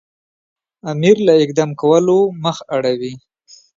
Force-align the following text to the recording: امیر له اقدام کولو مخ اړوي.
امیر 0.91 1.17
له 1.27 1.33
اقدام 1.43 1.71
کولو 1.81 2.17
مخ 2.43 2.57
اړوي. 2.75 3.13